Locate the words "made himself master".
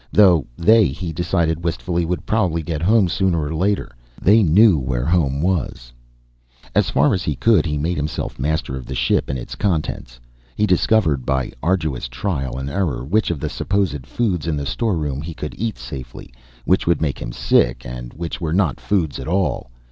7.77-8.75